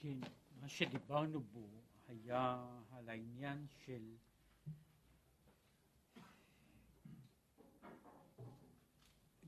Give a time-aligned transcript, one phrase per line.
[0.00, 0.18] כן,
[0.60, 1.68] מה שדיברנו בו
[2.08, 4.16] היה על העניין של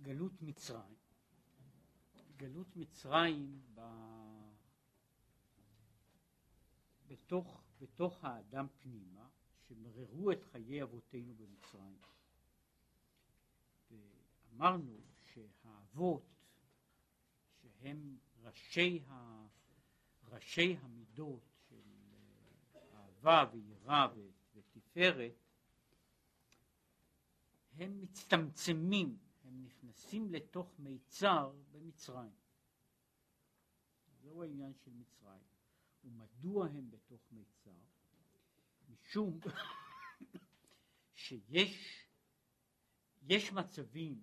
[0.02, 0.94] גלות מצרים.
[2.36, 3.80] גלות מצרים ב...
[7.06, 9.28] בתוך, בתוך האדם פנימה,
[9.68, 11.98] שמררו את חיי אבותינו במצרים.
[13.90, 16.22] ואמרנו שהאבות,
[17.62, 19.39] שהם ראשי, ה...
[20.30, 21.80] ראשי המידות של
[22.94, 24.06] אהבה ויראה
[24.54, 25.32] ותפארת,
[27.72, 32.32] הם מצטמצמים הם נכנסים לתוך מיצר במצרים.
[34.22, 35.42] זהו העניין של מצרים.
[36.04, 37.70] ומדוע הם בתוך מיצר?
[38.88, 39.40] משום
[41.14, 42.06] שיש
[43.22, 44.22] יש מצבים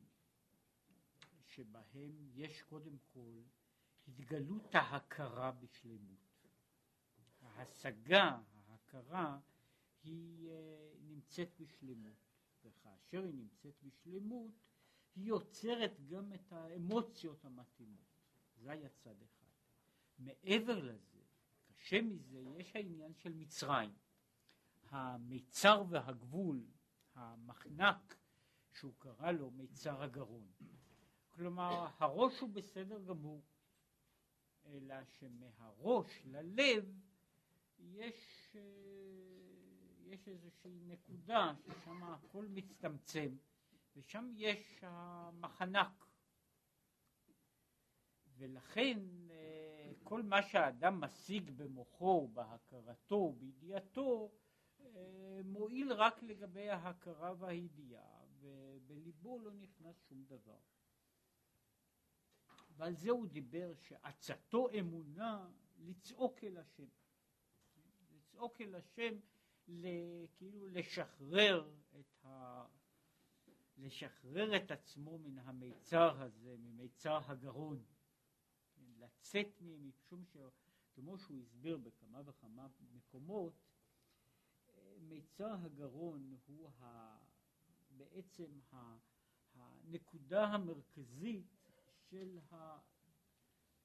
[1.46, 3.42] שבהם יש קודם כל
[4.08, 6.28] התגלות ההכרה בשלמות.
[7.42, 9.40] ההשגה, ההכרה,
[10.04, 12.18] היא אה, נמצאת בשלמות,
[12.64, 14.52] וכאשר היא נמצאת בשלמות,
[15.16, 18.06] היא יוצרת גם את האמוציות המתאימות.
[18.58, 19.46] זה היה צד אחד.
[20.20, 21.20] מעבר לזה,
[21.68, 23.94] קשה מזה, יש העניין של מצרים.
[24.90, 26.66] המיצר והגבול,
[27.16, 28.18] המחנק,
[28.72, 30.48] שהוא קרא לו מיצר הגרון.
[31.30, 33.42] כלומר, הראש הוא בסדר גמור,
[34.74, 37.02] אלא שמהראש ללב
[37.80, 38.62] יש, אה,
[40.06, 43.38] יש איזושהי נקודה ששם הכל מצטמצם.
[43.96, 46.06] ושם יש המחנק.
[48.38, 54.32] ולכן אה, כל מה שהאדם משיג במוחו, בהכרתו, בידיעתו,
[54.80, 60.60] אה, מועיל רק לגבי ההכרה והידיעה, ובליבו לא נכנס שום דבר.
[62.78, 66.88] ועל זה הוא דיבר שעצתו אמונה לצעוק אל השם.
[68.12, 69.20] לצעוק אל השם,
[70.36, 72.66] כאילו לשחרר את ה...
[73.78, 77.84] לשחרר את עצמו מן המיצר הזה, ממיצר הגרון,
[78.76, 83.54] כן, לצאת משום שכמו שהוא הסביר בכמה וכמה מקומות,
[85.00, 87.18] מיצר הגרון הוא ה,
[87.90, 88.98] בעצם ה,
[89.54, 91.57] הנקודה המרכזית
[92.10, 92.78] של, ה,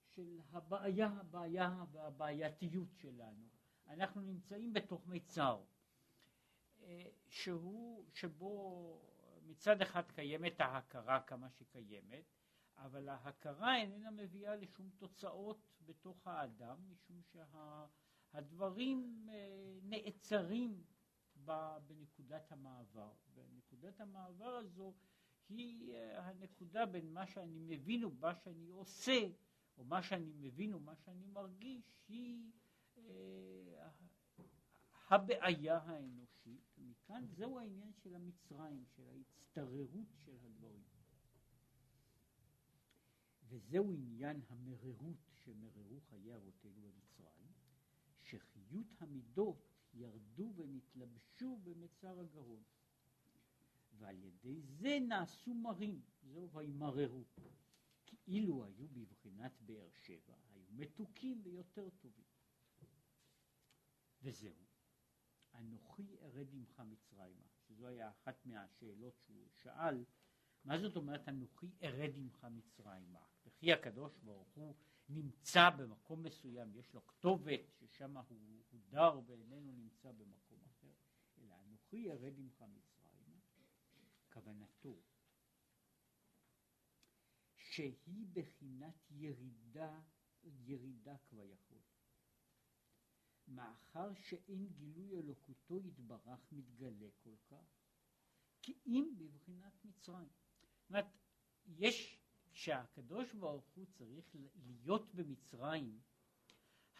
[0.06, 3.48] של הבעיה, הבעיה והבעייתיות שלנו.
[3.86, 5.62] אנחנו נמצאים בתוך מיצר,
[6.82, 9.00] אה, שהוא, שבו
[9.46, 12.24] מצד אחד קיימת ההכרה כמה שקיימת,
[12.76, 17.20] אבל ההכרה איננה מביאה לשום תוצאות בתוך האדם, משום
[18.32, 19.32] שהדברים שה,
[19.82, 20.84] נעצרים
[21.86, 23.12] בנקודת המעבר.
[23.34, 24.94] ונקודת המעבר הזו
[25.56, 29.20] היא אה, הנקודה בין מה שאני מבין ומה שאני עושה,
[29.78, 32.52] או מה שאני מבין ומה שאני מרגיש, היא
[32.98, 33.88] אה,
[35.08, 36.78] הבעיה האנושית.
[36.78, 40.82] מכאן זהו העניין של המצרים, של ההצטררות של הדברים.
[43.48, 47.52] וזהו עניין המררות שמררו חיי אבותינו במצרים,
[48.22, 52.62] שחיות המידות ירדו ונתלבשו במצר הגרון.
[54.02, 57.24] ועל ידי זה נעשו מרים, זהו וימררו.
[58.06, 62.24] כאילו היו בבחינת באר שבע, היו מתוקים ויותר טובים.
[64.22, 64.64] וזהו.
[65.54, 70.04] אנוכי ארד עמך מצרימה, שזו היה אחת מהשאלות שהוא שאל,
[70.64, 73.24] מה זאת אומרת אנוכי ארד עמך מצרימה?
[73.46, 74.74] וכי הקדוש ברוך הוא
[75.08, 80.92] נמצא במקום מסוים, יש לו כתובת ששם הוא, הוא דר ואיננו נמצא במקום אחר,
[81.38, 82.91] אלא אנוכי ארד עמך מצרימה,
[84.32, 84.96] כוונתו
[87.56, 90.00] שהיא בחינת ירידה,
[90.42, 91.78] ירידה כביכול.
[93.48, 97.82] מאחר שאין גילוי אלוקותו יתברך מתגלה כל כך,
[98.62, 100.28] כי אם בבחינת מצרים.
[100.80, 101.06] זאת אומרת,
[101.66, 102.18] יש,
[102.52, 106.00] שהקדוש ברוך הוא צריך להיות במצרים,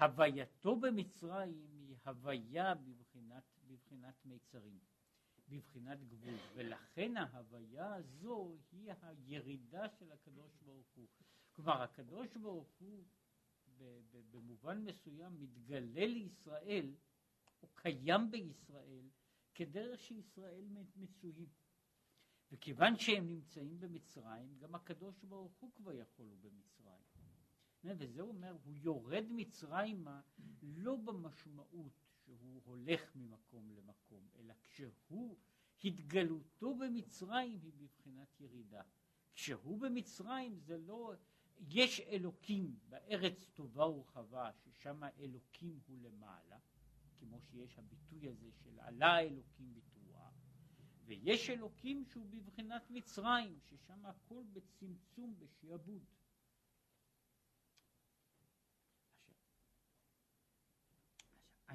[0.00, 4.78] הווייתו במצרים היא הוויה בבחינת, בבחינת מיצרים,
[5.52, 11.08] בבחינת גבול, ולכן ההוויה הזו היא הירידה של הקדוש ברוך הוא.
[11.52, 13.04] כלומר, הקדוש ברוך הוא
[14.30, 16.94] במובן מסוים מתגלה לישראל,
[17.62, 19.08] או קיים בישראל,
[19.54, 20.64] כדרך שישראל
[20.96, 21.48] מצויים.
[22.52, 27.02] וכיוון שהם נמצאים במצרים, גם הקדוש ברוך הוא כבר יכול הוא במצרים.
[27.84, 30.20] וזה אומר, הוא יורד מצרימה
[30.62, 35.36] לא במשמעות שהוא הולך ממקום למקום, אלא כשהוא,
[35.84, 38.82] התגלותו במצרים היא בבחינת ירידה.
[39.34, 41.14] כשהוא במצרים זה לא
[41.68, 46.58] יש אלוקים בארץ טובה ורחבה, ששם האלוקים הוא למעלה,
[47.18, 50.30] כמו שיש הביטוי הזה של עלה האלוקים בתרועה,
[51.04, 56.04] ויש אלוקים שהוא בבחינת מצרים, ששם הכל בצמצום, בשעבוד.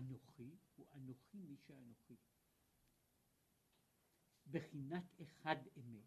[0.07, 2.15] אנוכי הוא אנוכי מי שאנוכי.
[4.51, 6.05] בחינת אחד אמת,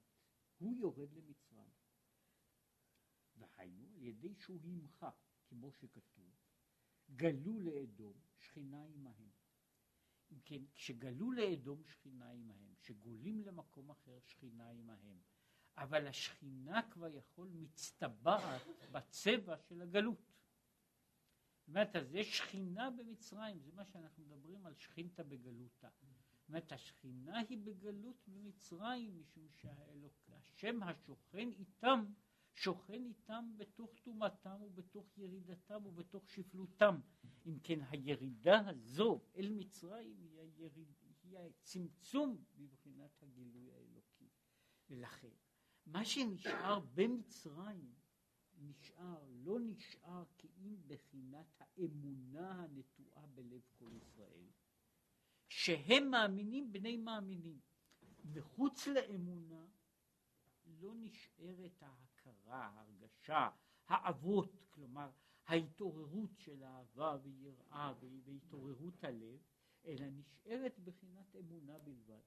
[0.58, 1.70] הוא יורד למצרים.
[3.36, 5.10] והיינו על ידי שהוא ימחה,
[5.46, 6.34] כמו שכתוב,
[7.16, 9.30] גלו לאדום, שכינה עמהם.
[10.32, 15.20] אם כן, כשגלו לאדום שכינה עמהם, כשגולים למקום אחר שכינה עמהם,
[15.76, 18.62] אבל השכינה כבר יכול מצטבעת
[18.92, 20.29] בצבע של הגלות.
[21.70, 25.88] אומרת, אז יש שכינה במצרים, זה מה שאנחנו מדברים על שכינתה בגלותה.
[26.40, 32.04] זאת אומרת, השכינה היא בגלות במצרים, משום שהשם השוכן איתם
[32.54, 37.00] שוכן איתם בתוך טומאתם ובתוך ירידתם ובתוך שפלותם.
[37.46, 44.28] אם כן, הירידה הזו אל מצרים היא, היריד, היא הצמצום בבחינת הגילוי האלוקי.
[44.90, 45.32] ולכן,
[45.86, 47.94] מה שנשאר במצרים
[48.60, 54.46] נשאר, לא נשאר כי אם בחינת האמונה הנטועה בלב כל ישראל,
[55.48, 57.60] שהם מאמינים בני מאמינים.
[58.24, 59.66] מחוץ לאמונה
[60.66, 63.48] לא נשארת ההכרה, ההרגשה,
[63.86, 65.10] האבות, כלומר
[65.46, 67.92] ההתעוררות של אהבה ויראה
[68.24, 69.40] והתעוררות הלב,
[69.84, 72.20] אלא נשארת בחינת אמונה בלבד.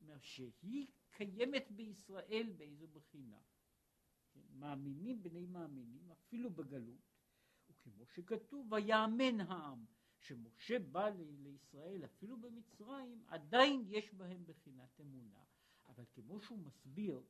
[0.00, 3.40] אומר שהיא קיימת בישראל באיזו בחינה.
[4.58, 7.14] מאמינים בני מאמינים אפילו בגלות,
[7.68, 9.84] וכמו שכתוב ויאמן העם,
[10.18, 15.44] שמשה בא לישראל אפילו במצרים, עדיין יש בהם בחינת אמונה.
[15.86, 17.22] אבל כמו שהוא מסביר,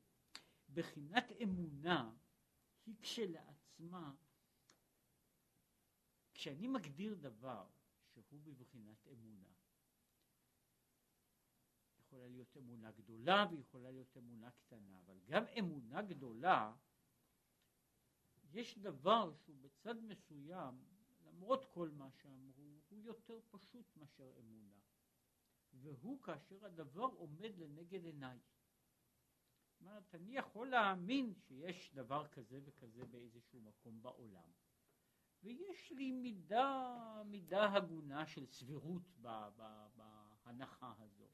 [0.74, 2.14] בחינת אמונה
[2.86, 4.14] היא כשלעצמה,
[6.34, 7.66] כשאני מגדיר דבר
[8.08, 9.48] שהוא בבחינת אמונה,
[11.98, 16.74] יכולה להיות אמונה גדולה ויכולה להיות אמונה קטנה, אבל גם אמונה גדולה,
[18.54, 20.74] יש דבר שהוא בצד מסוים,
[21.26, 24.78] למרות כל מה שאמרו, הוא יותר פשוט מאשר אמונה.
[25.72, 28.38] והוא כאשר הדבר עומד לנגד עיניי.
[29.80, 34.50] אומרת, אני יכול להאמין שיש דבר כזה וכזה באיזשהו מקום בעולם.
[35.42, 39.16] ויש לי מידה, מידה הגונה של סבירות
[39.96, 41.28] בהנחה הזו.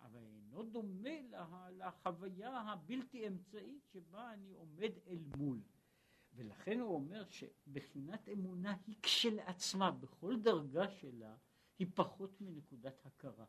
[0.00, 5.62] אבל אינו דומה לה, לחוויה הבלתי אמצעית שבה אני עומד אל מול.
[6.38, 11.34] ולכן הוא אומר שבחינת אמונה היא כשלעצמה, בכל דרגה שלה,
[11.78, 13.44] היא פחות מנקודת הכרה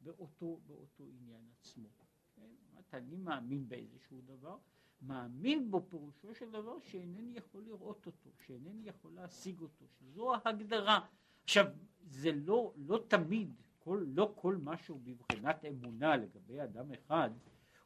[0.00, 1.88] באותו, באותו עניין עצמו.
[2.36, 2.50] כן?
[2.92, 4.56] אני מאמין באיזשהו דבר,
[5.02, 11.06] מאמין בו פירושו של דבר שאינני יכול לראות אותו, שאינני יכול להשיג אותו, שזו ההגדרה.
[11.44, 11.66] עכשיו,
[12.02, 17.30] זה לא, לא תמיד, כל, לא כל מה שהוא בבחינת אמונה לגבי אדם אחד,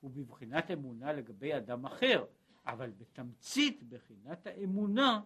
[0.00, 2.24] הוא בבחינת אמונה לגבי אדם אחר,
[2.68, 5.20] אבל בתמצית בחינת האמונה,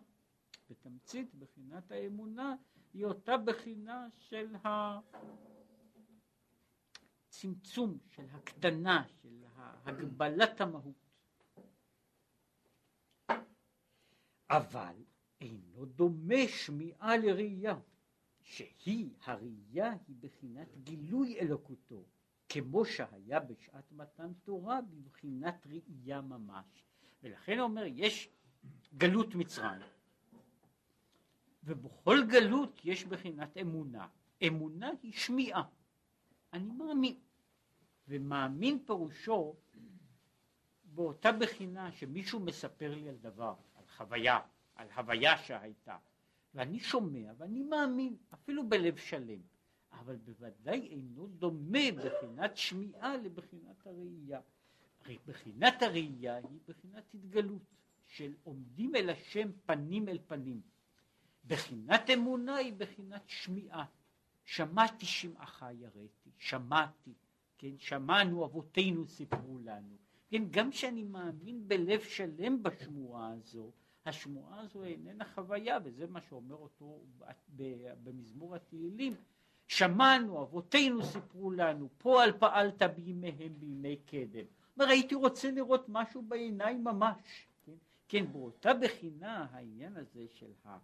[0.70, 2.56] בתמצית בחינת האמונה,
[2.92, 4.54] היא אותה בחינה של.
[7.28, 9.44] הצמצום, של הקטנה, של
[9.84, 11.10] הגבלת המהות.
[14.50, 14.94] אבל
[15.40, 17.78] אינו דומה שמיעה לראייה,
[18.40, 22.04] שהיא, הראייה היא בחינת גילוי אלוקותו,
[22.48, 26.91] כמו שהיה בשעת מתן תורה בבחינת ראייה ממש.
[27.22, 28.28] ולכן הוא אומר, יש
[28.96, 29.80] גלות מצרים,
[31.64, 34.08] ובכל גלות יש בחינת אמונה.
[34.46, 35.62] אמונה היא שמיעה.
[36.52, 37.16] אני מאמין.
[38.08, 39.56] ומאמין פירושו
[40.84, 44.40] באותה בחינה שמישהו מספר לי על דבר, על חוויה,
[44.74, 45.96] על הוויה שהייתה,
[46.54, 49.40] ואני שומע ואני מאמין, אפילו בלב שלם,
[49.92, 54.40] אבל בוודאי אינו דומה בחינת שמיעה לבחינת הראייה.
[55.04, 57.62] הרי בחינת הראייה היא בחינת התגלות,
[58.06, 60.60] של עומדים אל השם פנים אל פנים.
[61.46, 63.84] בחינת אמונה היא בחינת שמיעה.
[64.44, 67.12] שמעתי שמעך יראתי, שמעתי,
[67.58, 69.96] כן, שמענו אבותינו סיפרו לנו,
[70.28, 73.70] כן, גם כשאני מאמין בלב שלם בשמועה הזו,
[74.06, 77.00] השמועה הזו איננה חוויה, וזה מה שאומר אותו
[78.04, 79.14] במזמור התהילים,
[79.66, 84.44] שמענו, אבותינו סיפרו לנו, פועל פעלת בימיהם בימי קדם.
[84.76, 87.46] אומר, הייתי רוצה לראות משהו בעיניים ממש.
[87.64, 87.72] כן,
[88.08, 90.78] כן באותה בחינה העניין הזה של ה...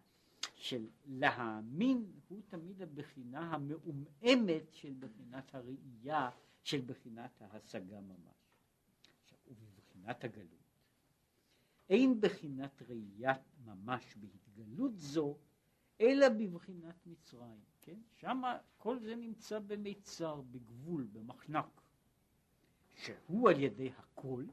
[0.55, 6.31] של להאמין הוא תמיד הבחינה המעומעמת של בחינת הראייה,
[6.63, 8.37] של בחינת ההשגה ממש.
[9.23, 10.59] עכשיו, ובבחינת הגלות,
[11.91, 15.37] אין בחינת ראיית ממש בהתגלות זו,
[16.01, 17.99] אלא בבחינת מצרים, כן?
[18.17, 18.43] שם
[18.77, 21.81] כל זה נמצא במיצר, בגבול, במחנק,
[22.99, 24.45] שהוא על ידי הכל,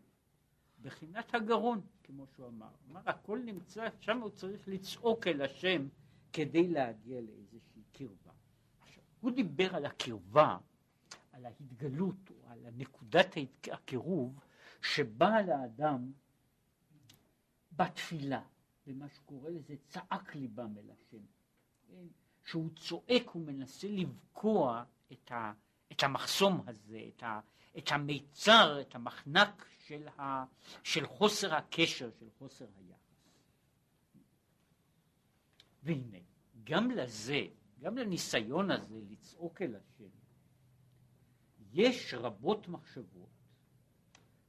[0.81, 2.69] בחינת הגרון, כמו שהוא אמר.
[2.91, 5.87] אמר, הכל נמצא, שם הוא צריך לצעוק אל השם
[6.33, 8.31] כדי להגיע לאיזושהי קרבה.
[8.79, 10.57] עכשיו, הוא דיבר על הקרבה,
[11.31, 13.35] על ההתגלות, או על נקודת
[13.71, 14.39] הקירוב,
[14.81, 16.11] שבאה לאדם
[17.71, 18.41] בתפילה,
[18.87, 21.25] במה שקורא לזה צעק ליבם אל השם.
[21.87, 22.05] כן?
[22.43, 25.53] שהוא צועק, הוא מנסה לבקוע את, ה,
[25.91, 27.39] את המחסום הזה, את, ה,
[27.77, 30.45] את המיצר, את המחנק של, ה,
[30.83, 32.95] של חוסר הקשר, של חוסר היחס.
[35.83, 36.17] והנה,
[36.63, 37.41] גם לזה,
[37.79, 40.09] גם לניסיון הזה לצעוק אל השם,
[41.73, 43.29] יש רבות מחשבות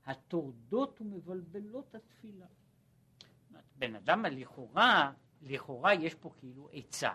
[0.07, 2.47] הטורדות ומבלבלות התפילה.
[3.76, 5.12] בן אדם לכאורה,
[5.43, 7.11] לכאורה יש פה כאילו עצה.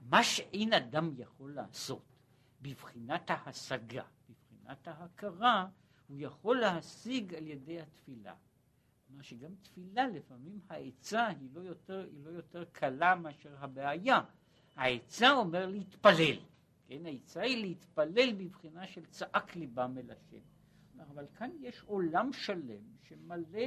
[0.00, 2.11] מה שאין אדם יכול לעשות
[2.62, 5.68] בבחינת ההשגה, בבחינת ההכרה,
[6.08, 8.34] הוא יכול להשיג על ידי התפילה.
[9.10, 14.20] מה שגם תפילה לפעמים העצה היא לא יותר, היא לא יותר קלה מאשר הבעיה.
[14.76, 16.36] העצה אומר להתפלל,
[16.86, 20.42] כן, העצה היא להתפלל בבחינה של צעק ליבם אל השם.
[21.00, 23.60] אבל כאן יש עולם שלם שמלא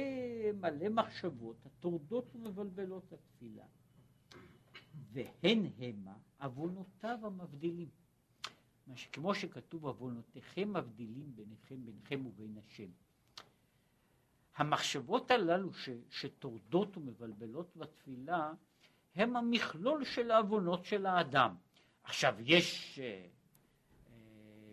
[0.54, 3.64] מלא מחשבות הטורדות ומבלבלות התפילה.
[5.12, 7.88] והן המה עוונותיו המבדילים.
[9.12, 12.88] כמו שכתוב עוונותיכם מבדילים ביניכם ביניכם ובין השם.
[14.56, 18.52] המחשבות הללו ש, שטורדות ומבלבלות בתפילה
[19.14, 21.54] הם המכלול של העוונות של האדם.
[22.02, 23.26] עכשיו יש, אה, אה,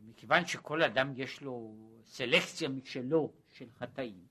[0.03, 4.25] מכיוון שכל אדם יש לו סלקציה משלו של חטאים,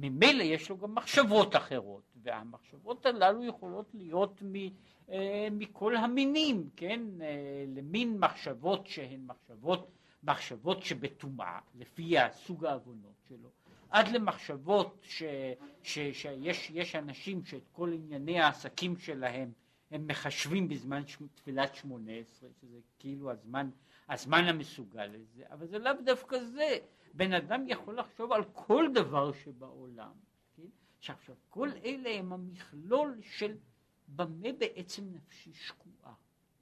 [0.00, 4.54] ממילא יש לו גם מחשבות אחרות, והמחשבות הללו יכולות להיות מ,
[5.10, 9.90] אה, מכל המינים, כן, אה, למין מחשבות שהן מחשבות,
[10.22, 13.48] מחשבות שבטומאה, לפי הסוג העוונות שלו,
[13.90, 15.22] עד למחשבות ש,
[15.82, 19.52] ש, שיש יש אנשים שאת כל ענייני העסקים שלהם
[19.90, 21.02] הם מחשבים בזמן
[21.34, 23.70] תפילת שמונה עשרה, שזה כאילו הזמן,
[24.08, 26.78] הזמן המסוגל לזה, אבל זה לאו דווקא זה,
[27.18, 30.12] בן אדם יכול לחשוב על כל דבר שבעולם,
[30.56, 30.68] כן?
[30.98, 31.16] עכשיו
[31.48, 33.56] כל אלה הם המכלול של
[34.08, 36.14] במה בעצם נפשי שקועה.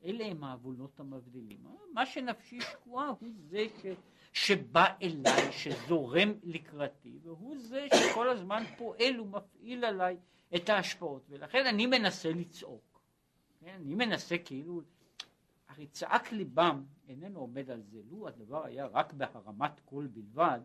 [0.04, 1.58] אלה הם העוונות המבדילים.
[1.92, 3.86] מה שנפשי שקועה הוא זה ש,
[4.32, 10.16] שבא אליי, שזורם לקראתי, והוא זה שכל הזמן פועל ומפעיל עליי
[10.56, 13.00] את ההשפעות, ולכן אני מנסה לצעוק.
[13.60, 13.78] כן?
[13.80, 14.82] אני מנסה כאילו,
[15.76, 20.60] הרי צעק ליבם איננו עומד על זה, לו הדבר היה רק בהרמת קול בלבד,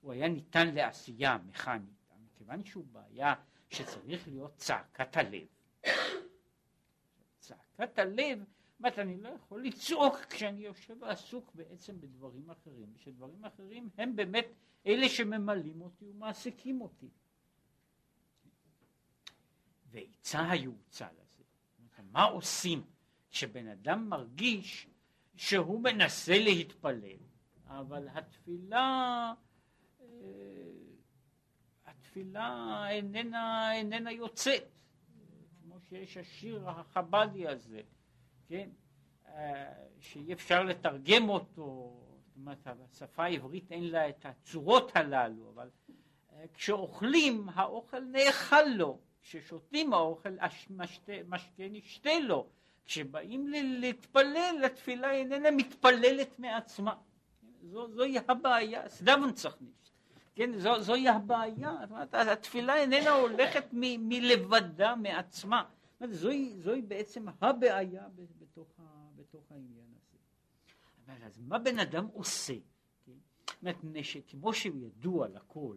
[0.00, 2.00] הוא היה ניתן לעשייה מכנית.
[2.24, 3.34] מכיוון שהוא בעיה
[3.68, 5.46] שצריך להיות צעקת הלב.
[7.38, 8.44] צעקת הלב,
[8.78, 14.46] זאת אני לא יכול לצעוק כשאני יושב ועסוק בעצם בדברים אחרים, שדברים אחרים הם באמת
[14.86, 17.08] אלה שממלאים אותי ומעסיקים אותי.
[19.90, 21.44] ועצה היועצה לזה,
[22.12, 22.82] מה עושים
[23.30, 24.86] כשבן אדם מרגיש
[25.36, 27.18] שהוא מנסה להתפלל,
[27.66, 29.32] אבל התפילה,
[30.00, 30.06] אה,
[31.86, 34.80] התפילה איננה, איננה יוצאת.
[35.90, 37.80] שיש השיר החב"די הזה,
[38.48, 38.68] כן,
[39.26, 41.96] אה, שאי אפשר לתרגם אותו,
[42.26, 45.70] זאת אומרת השפה העברית אין לה את הצורות הללו, אבל
[46.32, 50.36] אה, כשאוכלים האוכל נאכל לו, כששותים האוכל
[51.26, 52.48] משקה נשתה לו,
[52.86, 56.94] כשבאים להתפלל התפילה איננה מתפללת מעצמה,
[57.62, 59.90] זו, זוהי הבעיה, סדבון צריך נישט.
[60.34, 65.64] כן, זו, זוהי הבעיה, אומרת, התפילה איננה הולכת מ, מלבדה, מעצמה.
[66.08, 68.08] זוהי, זוהי בעצם הבעיה
[68.38, 70.18] בתוך, ה, בתוך העניין הזה.
[71.06, 72.54] אבל אז מה בן אדם עושה?
[73.06, 73.12] כן?
[73.62, 75.76] אומרת, שכמו שהוא ידוע לכל,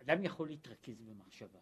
[0.00, 1.58] אדם יכול להתרכז במחשבה,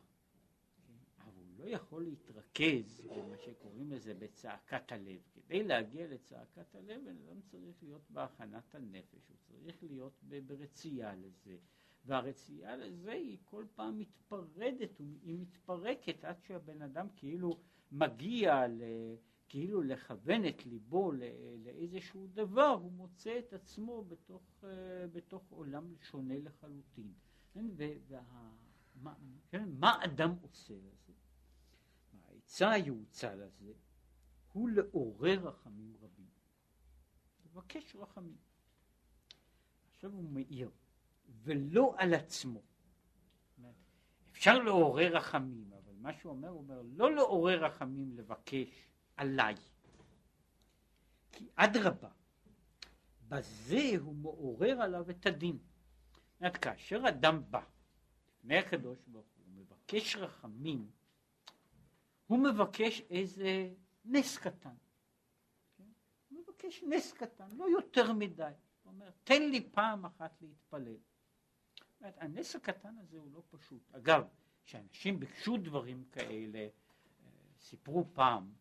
[1.58, 5.20] לא יכול להתרכז במה שקוראים לזה בצעקת הלב.
[5.34, 11.56] כדי להגיע לצעקת הלב, בן אדם צריך להיות בהכנת הנפש, הוא צריך להיות ברצייה לזה.
[12.04, 17.60] והרצייה לזה היא כל פעם מתפרדת, היא מתפרקת עד שהבן אדם כאילו
[17.92, 18.82] מגיע ל...
[19.48, 21.12] כאילו לכוון את ליבו
[21.64, 27.12] לאיזשהו דבר, הוא מוצא את עצמו בתוך, אה, בתוך עולם שונה לחלוטין.
[27.52, 27.66] כן?
[27.76, 28.52] וה,
[29.02, 29.14] מה,
[29.50, 29.68] כן?
[30.04, 31.12] אדם עושה לזה?
[32.48, 33.72] העצה היעוצה לזה
[34.52, 36.26] הוא לעורר רחמים רבים.
[37.44, 38.36] לבקש רחמים.
[39.90, 40.70] עכשיו הוא מאיר.
[41.42, 42.62] ולא על עצמו.
[44.32, 49.54] אפשר לעורר רחמים, אבל מה שהוא אומר, הוא אומר, לא לעורר רחמים לבקש עליי.
[51.32, 52.10] כי אדרבה,
[53.28, 55.58] בזה הוא מעורר עליו את הדין.
[56.40, 57.62] זאת כאשר אדם בא
[58.28, 60.90] לפני הקדוש ברוך הוא, מבקש רחמים,
[62.28, 63.70] הוא מבקש איזה
[64.04, 64.74] נס קטן.
[65.76, 65.84] כן?
[66.28, 68.52] הוא מבקש נס קטן, לא יותר מדי.
[68.82, 70.96] הוא אומר, תן לי פעם אחת להתפלל.
[72.00, 73.82] הנס הקטן הזה הוא לא פשוט.
[73.92, 74.24] אגב,
[74.64, 76.68] כשאנשים ביקשו דברים כאלה, אה,
[77.60, 78.52] סיפרו פעם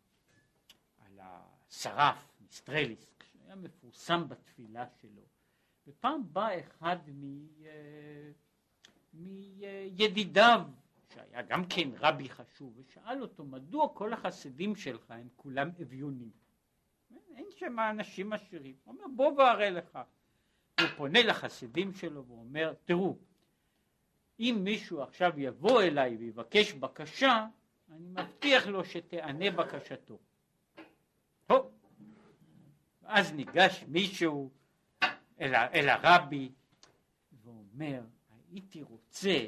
[0.98, 5.22] על השרף, מיסטרליס, שהיה מפורסם בתפילה שלו,
[5.86, 7.46] ופעם בא אחד מ...
[7.64, 8.30] אה,
[9.12, 10.60] מידידיו,
[11.14, 16.30] שהיה גם כן רבי חשוב, ושאל אותו, מדוע כל החסידים שלך הם כולם אביונים?
[17.36, 18.74] אין שם אנשים עשירים.
[18.84, 19.98] הוא אומר, בוא ואראה לך.
[20.80, 23.16] הוא פונה לחסידים שלו ואומר, תראו,
[24.40, 27.46] אם מישהו עכשיו יבוא אליי ויבקש בקשה,
[27.90, 30.18] אני מבטיח לו שתענה בקשתו.
[31.46, 31.70] טוב,
[33.02, 34.50] אז ניגש מישהו
[35.40, 36.52] אל, אל הרבי
[37.44, 38.02] ואומר,
[38.50, 39.46] הייתי רוצה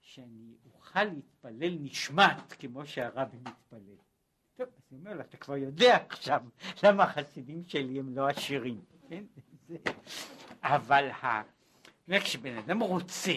[0.00, 0.54] שאני
[0.94, 3.96] אוכל להתפלל נשמט כמו שהרבי מתפלל.
[4.56, 6.42] טוב, אז אני אומר לו, אתה כבר יודע עכשיו
[6.82, 9.24] למה החסידים שלי הם לא עשירים, כן?
[10.62, 11.42] אבל ה...
[12.10, 13.32] כשבן אדם רוצה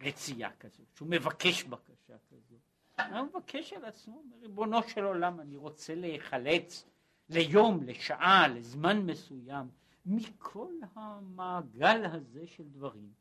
[0.00, 2.56] רצייה כזו, שהוא מבקש בקשה כזו,
[2.98, 6.84] הוא מבקש על עצמו, ריבונו של עולם, אני רוצה להיחלץ
[7.28, 9.68] ליום, לשעה, לזמן מסוים,
[10.06, 13.12] מכל המעגל הזה של דברים,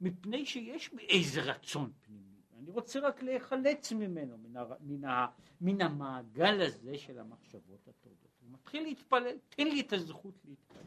[0.00, 2.31] מפני שיש איזה רצון פנימי.
[2.62, 4.72] אני רוצה רק להיחלץ ממנו, מן, הר...
[4.80, 5.26] מן, ה...
[5.60, 8.30] מן המעגל הזה של המחשבות הטובות.
[8.40, 10.82] הוא מתחיל להתפלל, תן לי את הזכות להתפלל.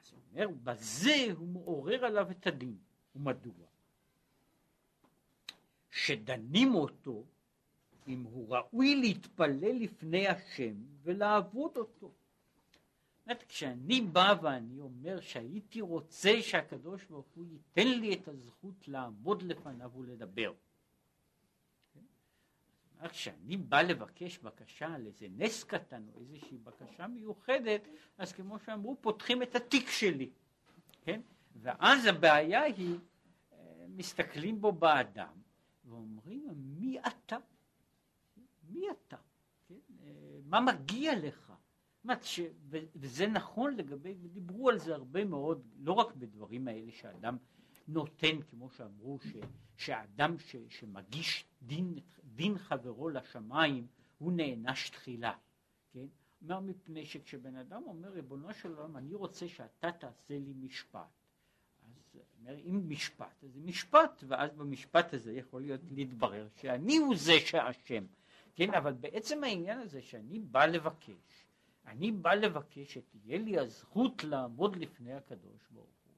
[0.00, 2.76] אז הוא אומר, בזה הוא מעורר עליו את הדין.
[3.16, 3.66] ומדוע?
[5.90, 7.24] שדנים אותו
[8.08, 12.12] אם הוא ראוי להתפלל לפני השם ולעבוד אותו.
[13.28, 19.42] אומרת, כשאני בא ואני אומר שהייתי רוצה שהקדוש ברוך הוא ייתן לי את הזכות לעמוד
[19.42, 20.52] לפניו ולדבר.
[21.94, 23.08] כן?
[23.08, 28.96] כשאני בא לבקש בקשה על איזה נס קטן או איזושהי בקשה מיוחדת, אז כמו שאמרו,
[29.00, 30.30] פותחים את התיק שלי,
[31.04, 31.20] כן?
[31.56, 32.98] ואז הבעיה היא,
[33.52, 35.34] אה, מסתכלים בו באדם
[35.84, 37.36] ואומרים, מי אתה?
[38.68, 39.16] מי אתה?
[39.68, 39.74] כן?
[40.02, 41.47] אה, מה מגיע לך?
[42.08, 42.40] אומרת, ש...
[42.70, 47.36] וזה נכון לגבי, ודיברו על זה הרבה מאוד, לא רק בדברים האלה שאדם
[47.88, 49.36] נותן, כמו שאמרו, ש...
[49.76, 50.56] שאדם ש...
[50.68, 51.94] שמגיש דין,
[52.34, 53.86] דין חברו לשמיים,
[54.18, 55.32] הוא נענש תחילה,
[55.92, 56.06] כן?
[56.42, 61.00] אומר מפני שכשבן אדם אומר, ריבונו של עולם, אני רוצה שאתה תעשה לי משפט.
[61.86, 67.16] אז אומר, אם משפט, אז זה משפט, ואז במשפט הזה יכול להיות להתברר שאני הוא
[67.16, 68.04] זה שאשם,
[68.54, 68.74] כן?
[68.74, 71.47] אבל בעצם העניין הזה שאני בא לבקש,
[71.88, 76.14] אני בא לבקש שתהיה לי הזכות לעמוד לפני הקדוש ברוך הוא.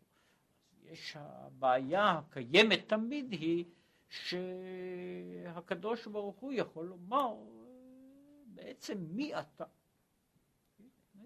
[0.72, 3.64] אז יש הבעיה הקיימת תמיד היא
[5.54, 7.34] שהקדוש ברוך הוא יכול לומר
[8.46, 9.64] בעצם מי אתה.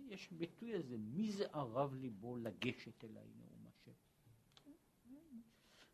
[0.09, 3.93] יש ביטוי הזה, מי זה ערב ליבו לגשת אליי נאום השם.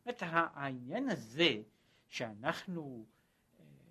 [0.04, 1.62] זאת העניין הזה
[2.08, 3.06] שאנחנו,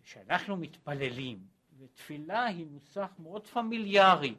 [0.04, 4.36] שאנחנו מתפללים, ותפילה היא נוסח מאוד פמיליארי.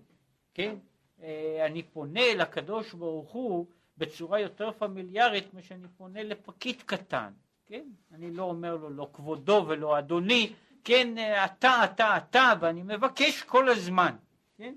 [0.54, 0.74] כן?
[1.22, 3.66] אה, אני פונה אל הקדוש ברוך הוא
[3.98, 7.32] בצורה יותר פמיליארית משאני פונה לפקיד קטן,
[7.66, 7.84] כן?
[8.12, 10.52] אני לא אומר לו לא כבודו ולא אדוני,
[10.84, 14.16] כן, אה, אתה, אתה, אתה, ואני מבקש כל הזמן,
[14.58, 14.74] כן?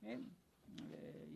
[0.00, 0.20] כן?
[0.80, 0.84] אה,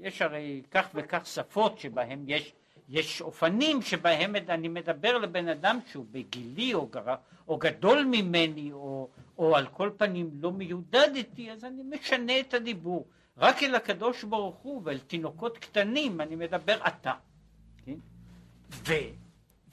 [0.01, 2.53] יש הרי כך וכך שפות שבהם יש,
[2.89, 7.15] יש אופנים שבהם אני מדבר לבן אדם שהוא בגילי או, גר,
[7.49, 9.09] או גדול ממני או,
[9.39, 13.07] או על כל פנים לא מיודד איתי, אז אני משנה את הדיבור.
[13.37, 17.15] רק אל הקדוש ברוך הוא ואל תינוקות קטנים אני מדבר אתה.
[17.85, 17.99] כן?
[18.71, 18.93] ו,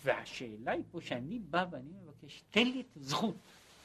[0.04, 3.36] והשאלה היא פה שאני בא ואני מבקש, תן לי את הזכות,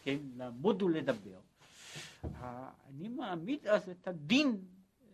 [0.05, 1.41] כן, לעמוד ולדבר.
[2.89, 5.07] אני מעמיד אז את הדין אה,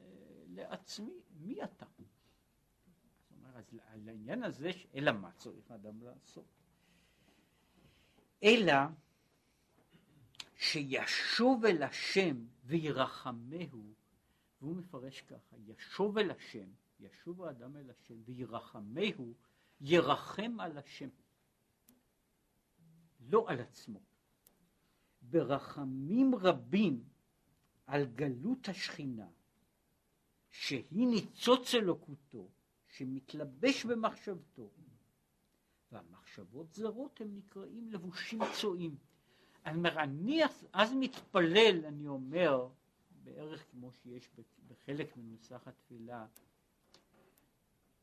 [0.55, 1.87] לעצמי, מי אתה?
[3.55, 6.44] אז על העניין הזה, אלא מה צריך אדם לעשות?
[8.42, 8.75] אלא
[10.57, 13.92] שישוב אל השם וירחמהו
[14.62, 16.68] והוא מפרש ככה, ישוב אל השם,
[17.01, 19.35] ישוב האדם אל השם וירחמהו,
[19.81, 21.09] ירחם על השם,
[23.20, 24.01] לא על עצמו.
[25.22, 27.05] ברחמים רבים
[27.87, 29.29] על גלות השכינה,
[30.51, 32.48] שהיא ניצוץ אלוקותו,
[32.88, 34.70] שמתלבש במחשבתו,
[35.92, 38.96] והמחשבות זרות הם נקראים לבושים צועים.
[39.66, 42.68] אני אומר, אני אז מתפלל, אני אומר,
[43.24, 44.30] בערך כמו שיש
[44.68, 46.26] בחלק מנוסח התפילה,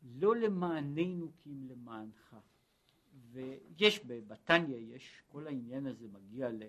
[0.02, 2.36] לא למעננו כי אם למענך.
[3.32, 6.64] ויש בתניא, יש כל העניין הזה מגיע ל...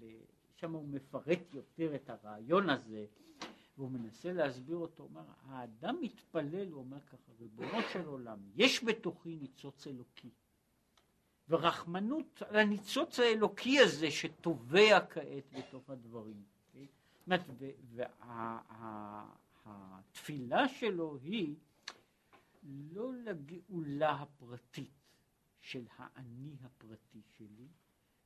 [0.00, 0.04] ל
[0.56, 3.06] שם הוא מפרט יותר את הרעיון הזה,
[3.76, 8.84] והוא מנסה להסביר אותו, הוא אומר, האדם מתפלל, הוא אומר ככה, ריבונו של עולם, יש
[8.84, 10.30] בתוכי ניצוץ אלוקי,
[11.48, 16.42] ורחמנות על הניצוץ האלוקי הזה שטובע כעת בתוך הדברים.
[19.64, 21.54] והתפילה שלו היא
[22.62, 24.90] לא לגאולה הפרטית
[25.60, 27.68] של האני הפרטי שלי,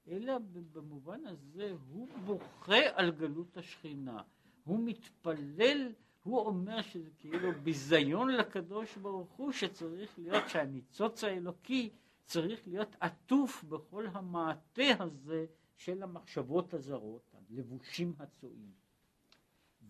[0.09, 0.39] אלא
[0.73, 4.23] במובן הזה הוא בוכה על גלות השכינה,
[4.65, 11.91] הוא מתפלל, הוא אומר שזה כאילו ביזיון לקדוש ברוך הוא שצריך להיות שהניצוץ האלוקי
[12.25, 18.86] צריך להיות עטוף בכל המעטה הזה של המחשבות הזרות, הלבושים הצועים.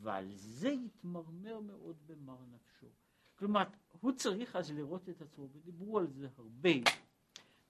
[0.00, 2.87] ועל זה יתמרמר מאוד במר נפשו.
[3.38, 3.62] כלומר,
[4.00, 6.70] הוא צריך אז לראות את עצמו, ודיברו על זה הרבה.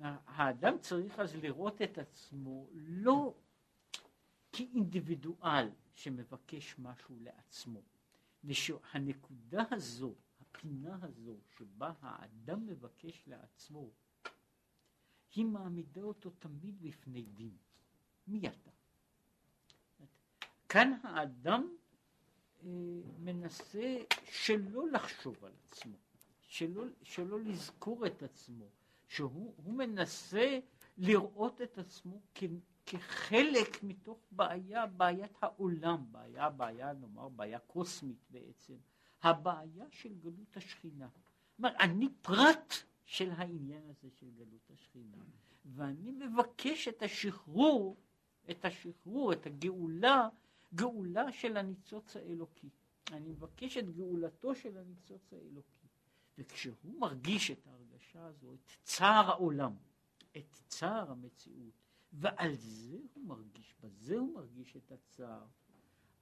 [0.01, 3.35] האדם צריך אז לראות את עצמו לא
[4.53, 7.83] כאינדיבידואל שמבקש משהו לעצמו.
[8.93, 13.91] הנקודה הזו, הפינה הזו, שבה האדם מבקש לעצמו,
[15.35, 17.57] היא מעמידה אותו תמיד בפני דין.
[18.27, 18.71] מי אתה?
[20.69, 21.69] כאן האדם
[23.19, 25.97] מנסה שלא לחשוב על עצמו,
[26.41, 28.65] שלא, שלא לזכור את עצמו,
[29.09, 30.59] שהוא מנסה
[30.99, 32.45] לראות את עצמו כ,
[32.87, 38.75] כחלק מתוך בעיה, בעיית העולם, בעיה, בעיה, נאמר, בעיה קוסמית בעצם,
[39.23, 41.09] הבעיה של גלות השכינה.
[41.57, 45.17] כלומר, אני פרט של העניין הזה של גלות השכינה,
[45.65, 47.97] ואני מבקש את השחרור,
[48.51, 50.29] את השחרור, את הגאולה,
[50.75, 52.69] גאולה של הניצוץ האלוקי.
[53.13, 55.87] אני מבקש את גאולתו של הניצוץ האלוקי.
[56.39, 59.73] וכשהוא מרגיש את ההרגשה הזו, את צער העולם,
[60.37, 61.75] את צער המציאות,
[62.13, 65.47] ועל זה הוא מרגיש, בזה הוא מרגיש את הצער,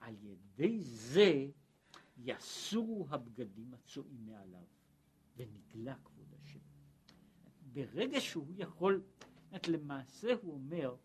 [0.01, 1.47] על ידי זה
[2.17, 4.65] יסורו הבגדים הצועים מעליו,
[5.37, 6.59] ונגלה כבוד השם.
[7.73, 9.03] ברגע שהוא יכול,
[9.69, 10.97] למעשה הוא אומר,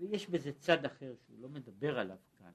[0.00, 2.52] ויש בזה צד אחר שהוא לא מדבר עליו כאן.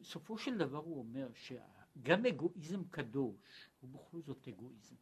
[0.00, 4.96] בסופו של דבר הוא אומר שגם אגואיזם קדוש הוא בכל זאת אגואיזם.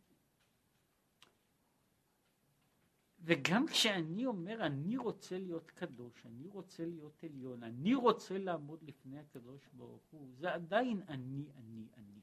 [3.21, 9.19] וגם כשאני אומר אני רוצה להיות קדוש, אני רוצה להיות עליון, אני רוצה לעמוד לפני
[9.19, 12.21] הקדוש ברוך הוא, זה עדיין אני, אני, אני.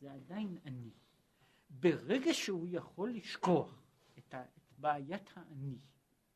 [0.00, 0.90] זה עדיין אני.
[1.80, 3.82] ברגע שהוא יכול לשכוח
[4.18, 5.78] את, ה, את בעיית האני,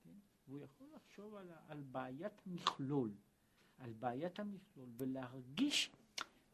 [0.05, 0.11] כן?
[0.46, 3.11] הוא יכול לחשוב על, על בעיית המכלול,
[3.79, 5.90] על בעיית המכלול, ולהרגיש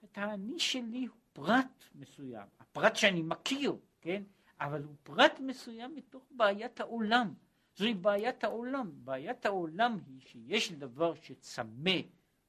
[0.05, 4.23] את האני שלי הוא פרט מסוים, הפרט שאני מכיר, כן?
[4.61, 7.35] אבל הוא פרט מסוים מתוך בעיית העולם.
[7.77, 8.91] זוהי בעיית העולם.
[9.05, 11.91] בעיית העולם היא שיש דבר שצמא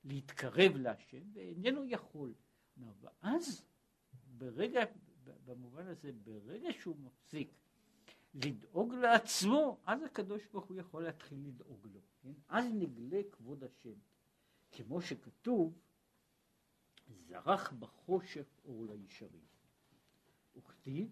[0.04, 2.34] להתקרב להשם ואיננו יכול.
[3.02, 3.65] ואז
[4.28, 4.82] ברגע,
[5.45, 7.53] במובן הזה, ברגע שהוא מפסיק
[8.34, 11.99] לדאוג לעצמו, אז הקדוש ברוך הוא יכול להתחיל לדאוג לו.
[12.21, 12.34] כן?
[12.49, 13.93] אז נגלה כבוד השם.
[14.71, 15.79] כמו שכתוב,
[17.08, 19.45] זרח בחושך אור לישרים.
[20.56, 21.10] וכתיב,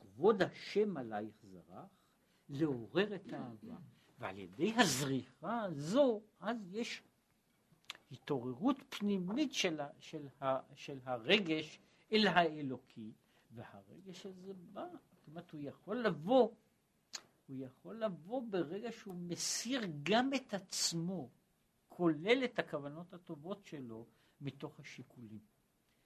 [0.00, 1.88] כבוד השם עלייך זרח,
[2.48, 3.76] לעורר את האהבה.
[4.18, 7.02] ועל ידי הזריחה הזו, אז יש
[8.12, 10.26] התעוררות פנימית של, של,
[10.74, 11.80] של הרגש
[12.12, 13.12] אל האלוקי,
[13.54, 16.54] והרגש הזה בא, זאת אומרת, הוא יכול לבוא,
[17.46, 21.30] הוא יכול לבוא ברגע שהוא מסיר גם את עצמו,
[21.88, 24.06] כולל את הכוונות הטובות שלו,
[24.40, 25.40] מתוך השיקולים.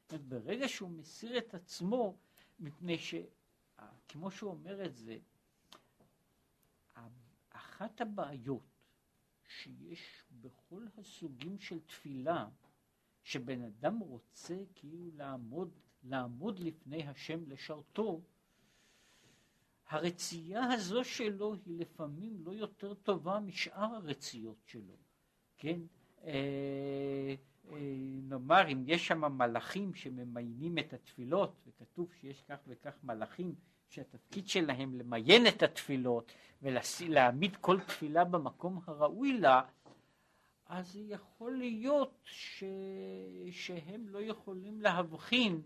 [0.02, 2.16] זאת אומרת, ברגע שהוא מסיר את עצמו,
[2.58, 3.14] מפני ש...
[4.08, 5.18] כמו שהוא אומר את זה,
[7.50, 8.62] אחת הבעיות
[9.48, 12.48] שיש בכל הסוגים של תפילה,
[13.22, 15.70] שבן אדם רוצה כאילו לעמוד,
[16.04, 18.20] לעמוד לפני השם לשרתו,
[19.88, 24.96] הרצייה הזו שלו היא לפעמים לא יותר טובה משאר הרציות שלו,
[25.58, 25.80] כן?
[26.24, 27.34] אה,
[27.72, 27.76] אה,
[28.22, 33.54] נאמר, אם יש שם מלאכים שממיינים את התפילות, וכתוב שיש כך וכך מלאכים
[33.88, 36.32] שהתפקיד שלהם למיין את התפילות
[36.62, 39.62] ולהעמיד כל תפילה במקום הראוי לה,
[40.66, 42.64] אז יכול להיות ש...
[43.50, 45.62] שהם לא יכולים להבחין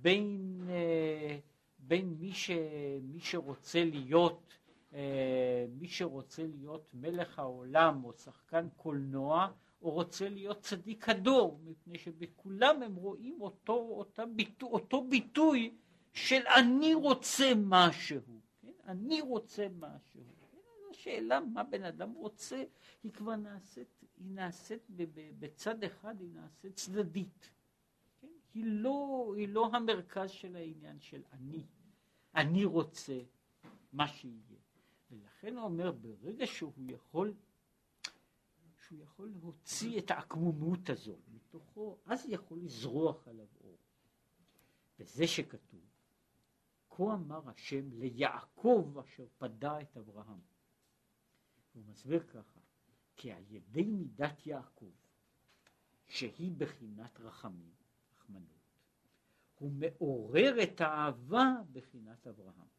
[0.00, 1.38] בין, אה,
[1.78, 2.50] בין מי, ש,
[3.02, 4.58] מי שרוצה להיות
[4.94, 9.52] אה, מי שרוצה להיות מלך העולם או שחקן קולנוע
[9.82, 15.74] או רוצה להיות צדיק הדור מפני שבכולם הם רואים אותו, אותו, ביטוי, אותו ביטוי
[16.12, 18.20] של אני רוצה משהו,
[18.62, 18.72] כן?
[18.86, 20.20] אני רוצה משהו.
[20.50, 20.56] כן?
[20.90, 22.64] השאלה מה בן אדם רוצה
[23.02, 24.82] היא כבר נעשית, היא נעשית
[25.38, 27.50] בצד אחד היא נעשית צדדית.
[28.54, 31.66] היא, לא, היא לא המרכז של העניין של אני.
[32.34, 33.20] אני רוצה
[33.92, 34.58] מה שיהיה.
[35.10, 37.34] ולכן הוא אומר ברגע שהוא יכול
[38.92, 43.78] שהוא יכול להוציא את העקמומות הזו מתוכו, אז יכול לזרוח עליו אור.
[44.98, 45.80] וזה שכתוב,
[46.90, 50.40] כה אמר השם ליעקב אשר פדה את אברהם.
[51.72, 52.60] הוא מסביר ככה,
[53.16, 54.92] כי על ידי מידת יעקב,
[56.06, 57.74] שהיא בחינת רחמים,
[58.32, 58.52] רחמנות,
[59.54, 62.72] הוא מעורר את האהבה בחינת אברהם.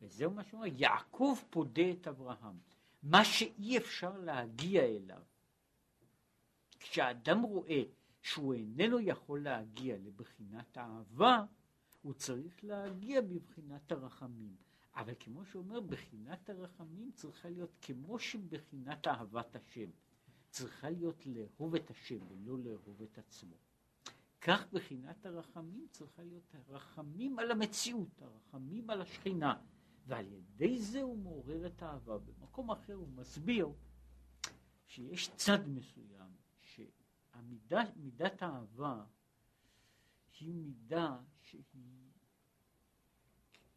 [0.00, 2.58] וזהו מה שאומר, יעקב פודה את אברהם.
[3.02, 5.22] מה שאי אפשר להגיע אליו.
[6.78, 7.82] כשאדם רואה
[8.22, 11.44] שהוא איננו יכול להגיע לבחינת האהבה,
[12.02, 14.56] הוא צריך להגיע בבחינת הרחמים.
[14.94, 19.90] אבל כמו שאומר, בחינת הרחמים צריכה להיות כמו שבחינת אהבת השם.
[20.50, 23.56] צריכה להיות לאהוב את השם ולא לאהוב את עצמו.
[24.40, 29.62] כך בחינת הרחמים צריכה להיות הרחמים על המציאות, הרחמים על השכינה.
[30.06, 32.18] ועל ידי זה הוא מעורר את האהבה.
[32.18, 33.72] במקום אחר הוא מסביר
[34.86, 36.30] שיש צד מסוים
[36.60, 39.04] שמידת האהבה
[40.40, 41.62] היא מידה שהיא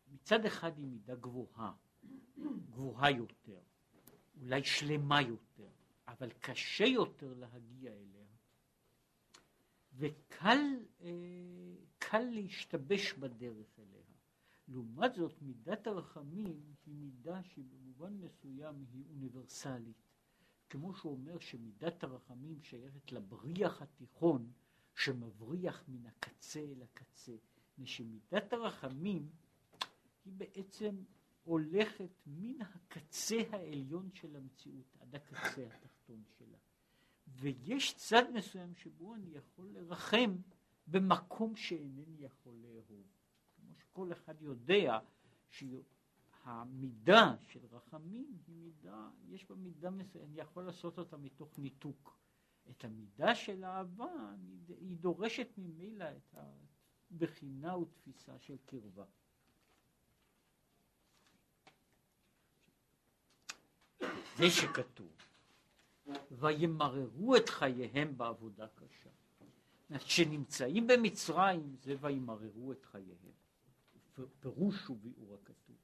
[0.08, 1.74] מצד אחד היא מידה גבוהה,
[2.70, 3.62] גבוהה יותר,
[4.42, 5.71] אולי שלמה יותר,
[6.12, 8.26] אבל קשה יותר להגיע אליה,
[9.94, 14.02] וקל אה, להשתבש בדרך אליה.
[14.68, 19.98] לעומת זאת מידת הרחמים היא מידה שבמובן מסוים היא אוניברסלית.
[20.70, 24.52] כמו שהוא אומר שמידת הרחמים שייכת לבריח התיכון
[24.96, 27.36] שמבריח מן הקצה אל הקצה.
[27.80, 29.30] ושמידת הרחמים
[30.26, 31.04] היא בעצם
[31.44, 36.58] הולכת מן הקצה העליון של המציאות עד הקצה התחתון שלה.
[37.28, 40.36] ויש צד מסוים שבו אני יכול לרחם
[40.88, 43.08] במקום שאינני יכול לאהוב.
[43.94, 45.00] כל אחד יודע
[45.50, 52.18] שהמידה של רחמים היא מידה, יש בה מידה מסוימת, אני יכול לעשות אותה מתוך ניתוק.
[52.70, 54.36] את המידה של אהבה,
[54.68, 56.36] היא דורשת ממילא את
[57.12, 59.06] הבחינה ותפיסה של קרבה.
[64.42, 65.12] זה שכתוב,
[66.32, 69.10] וימררו את חייהם בעבודה קשה.
[69.98, 73.32] כשנמצאים במצרים זה וימררו את חייהם.
[74.40, 75.76] פירוש וביאור הכתוב.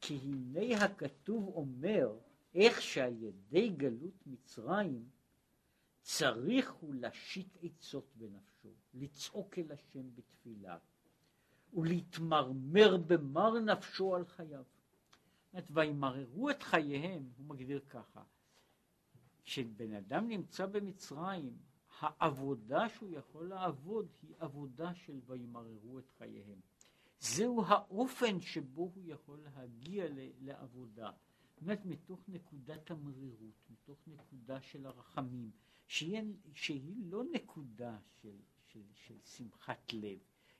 [0.00, 2.18] כי הנה הכתוב אומר
[2.54, 5.08] איך שעל ידי גלות מצרים
[6.00, 10.78] צריך הוא להשית עצות בנפשו, לצעוק אל השם בתפילה
[11.72, 14.64] ולהתמרמר במר נפשו על חייו.
[15.70, 18.22] וימררו את חייהם, הוא מגדיר ככה,
[19.44, 21.58] כשבן אדם נמצא במצרים,
[22.00, 26.60] העבודה שהוא יכול לעבוד היא עבודה של וימררו את חייהם.
[27.20, 30.04] זהו האופן שבו הוא יכול להגיע
[30.40, 31.10] לעבודה.
[31.50, 35.50] זאת אומרת, מתוך נקודת המרירות, מתוך נקודה של הרחמים,
[35.86, 36.22] שהיא,
[36.54, 40.18] שהיא לא נקודה של, של, של שמחת לב,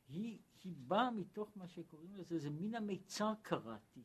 [0.08, 4.02] היא, היא באה מתוך מה שקוראים לזה, זה מן המיצר קראתי.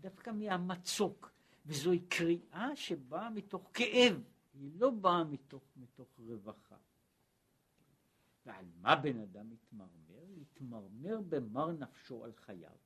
[0.00, 1.30] דווקא מהמצוק,
[1.66, 4.22] וזוהי קריאה שבאה מתוך כאב.
[4.54, 6.76] היא לא באה מתוך, מתוך רווחה.
[8.46, 10.24] ועל מה בן אדם מתמרמר?
[10.36, 12.76] להתמרמר במר נפשו על חייו.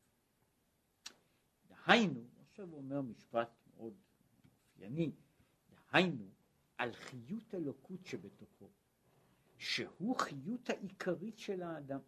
[1.68, 3.94] דהיינו, עכשיו הוא אומר משפט מאוד
[4.44, 5.12] אופייני,
[5.70, 6.28] דהיינו,
[6.78, 8.70] על חיות אלוקות שבתוכו,
[9.58, 12.00] שהוא חיות העיקרית של האדם.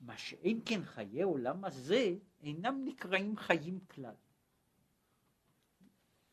[0.00, 4.14] מה שאין כן חיי עולם הזה אינם נקראים חיים כלל.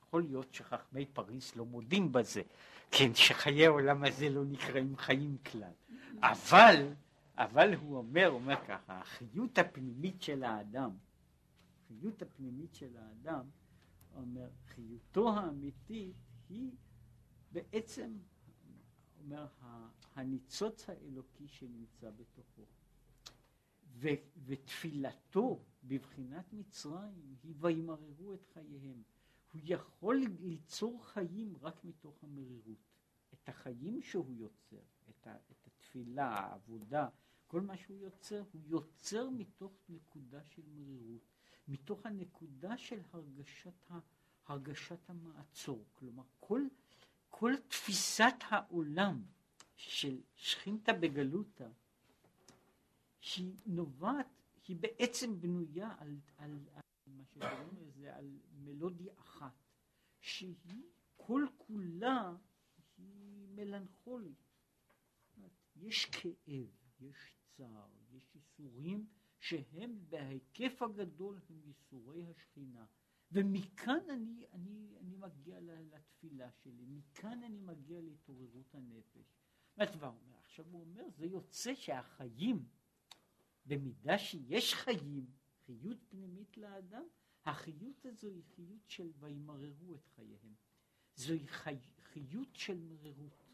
[0.01, 2.41] יכול להיות שחכמי פריס לא מודים בזה,
[2.91, 5.71] כן, שחיי העולם הזה לא נקראים חיים כלל.
[6.19, 6.93] אבל,
[7.35, 10.91] אבל הוא אומר, אומר ככה, החיות הפנימית של האדם,
[11.85, 13.45] החיות הפנימית של האדם,
[14.15, 16.15] אומר, חיותו האמיתית
[16.49, 16.71] היא
[17.51, 18.17] בעצם,
[19.23, 19.47] אומר,
[20.15, 22.76] הניצוץ האלוקי שנמצא בתוכו.
[23.99, 24.07] ו,
[24.45, 29.03] ותפילתו בבחינת מצרים היא וימררו את חייהם.
[29.51, 32.87] הוא יכול ליצור חיים רק מתוך המרירות.
[33.33, 37.09] את החיים שהוא יוצר, את, ה, את התפילה, העבודה,
[37.47, 41.21] כל מה שהוא יוצר, הוא יוצר מתוך נקודה של מרירות,
[41.67, 43.99] מתוך הנקודה של הרגשת, ה,
[44.47, 45.85] הרגשת המעצור.
[45.93, 46.61] כלומר, כל,
[47.29, 49.23] כל תפיסת העולם
[49.75, 51.67] של שכינתא בגלותא,
[53.27, 54.27] שהיא נובעת,
[54.67, 59.53] היא בעצם בנויה על, על, על מה שקוראים לזה, על מלודיה אחת,
[60.19, 60.83] שהיא
[61.15, 62.35] כל כולה
[62.97, 64.43] היא מלנכולית.
[65.75, 69.07] יש כאב, יש צער, יש ייסורים
[69.39, 72.85] שהם בהיקף הגדול הם ייסורי השכינה.
[73.31, 79.37] ומכאן אני, אני, אני מגיע לתפילה שלי, מכאן אני מגיע להתעוררות הנפש.
[79.77, 80.37] מה אומר?
[80.39, 82.65] עכשיו הוא אומר, זה יוצא שהחיים,
[83.67, 85.25] במידה שיש חיים,
[85.65, 87.03] חיות פנימית לאדם,
[87.45, 90.53] החיות הזו היא חיות של וימררו את חייהם.
[91.15, 93.47] זוהי חי, חיות של מרירות.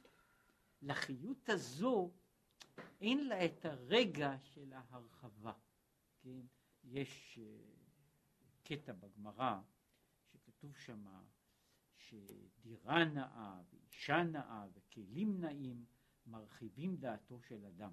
[0.82, 2.12] לחיות הזו
[3.02, 5.54] אין לה את הרגע של ההרחבה.
[6.20, 6.42] כן?
[6.84, 7.74] יש uh,
[8.64, 9.62] קטע בגמרא
[10.32, 11.24] שכתוב שמה
[11.96, 15.86] שדירה נאה ואישה נאה וכלים נאים
[16.26, 17.92] מרחיבים דעתו של אדם.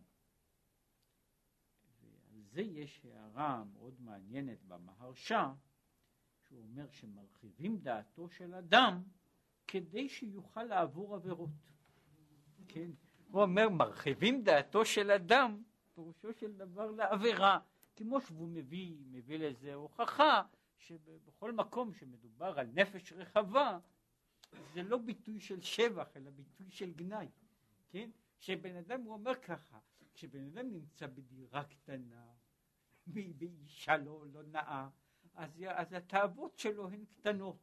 [2.41, 5.47] ועל זה יש הערה מאוד מעניינת במהרש"א,
[6.49, 9.03] שהוא אומר שמרחיבים דעתו של אדם
[9.67, 11.51] כדי שיוכל לעבור עבירות.
[12.69, 12.91] כן?
[13.31, 15.63] הוא אומר, מרחיבים דעתו של אדם,
[15.95, 17.59] פירושו של דבר לעבירה.
[17.97, 20.43] כמו שהוא מביא, מביא לזה הוכחה,
[20.79, 23.79] שבכל מקום שמדובר על נפש רחבה,
[24.75, 27.29] זה לא ביטוי של שבח, אלא ביטוי של גנאי.
[27.89, 28.11] כן?
[28.39, 29.79] שבן אדם, הוא אומר ככה,
[30.21, 32.25] כשבן אדם נמצא בדירה קטנה,
[33.07, 34.89] באישה לא, לא נאה,
[35.35, 37.57] אז, אז התאוות שלו הן קטנות.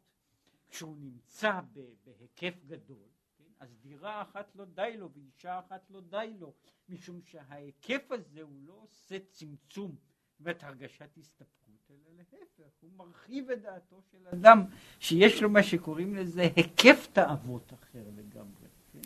[0.70, 1.60] כשהוא נמצא
[2.04, 6.54] בהיקף גדול, כן, אז דירה אחת לא די לו ואישה אחת לא די לו,
[6.90, 9.96] משום שההיקף הזה הוא לא עושה צמצום
[10.40, 14.64] ואת הרגשת הסתפקות, אלא להפך, הוא מרחיב את דעתו של אדם
[15.00, 18.68] שיש לו מה שקוראים לזה היקף תאוות אחר לגמרי.
[18.94, 19.02] כן?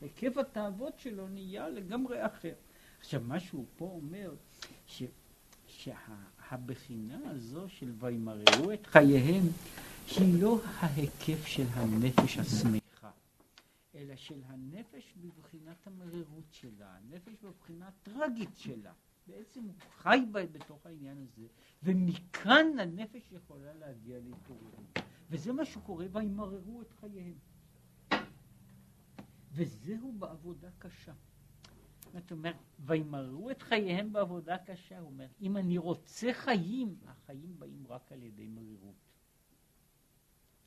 [0.00, 2.54] היקף התאוות שלו נהיה לגמרי אחר.
[2.98, 4.34] עכשיו מה שהוא פה אומר,
[4.86, 5.02] ש...
[5.66, 9.42] שהבחינה הזו של וימררו את חייהם
[10.16, 13.10] היא לא ההיקף של הנפש השמחה,
[13.94, 18.92] אלא של הנפש בבחינת המרירות שלה, הנפש בבחינה הטרגית שלה.
[19.26, 21.46] בעצם הוא חי בתוך העניין הזה,
[21.82, 24.98] ומכאן הנפש יכולה להגיע להתעוררות.
[25.30, 27.34] וזה מה שקורה, וימררו את חייהם.
[29.52, 31.12] וזהו בעבודה קשה.
[32.12, 37.86] זאת אומרת, וימררו את חייהם בעבודה קשה, הוא אומר, אם אני רוצה חיים, החיים באים
[37.88, 38.94] רק על ידי מרירות.